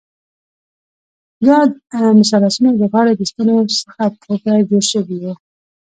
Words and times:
دوه 1.45 1.59
مثلثونه 2.19 2.69
د 2.75 2.81
غاړې 2.91 3.13
د 3.17 3.21
ستنو 3.31 3.57
څخه 3.83 4.03
پورته 4.21 4.51
جوړ 4.69 4.83
شوي 4.91 5.17
وو. 5.19 5.33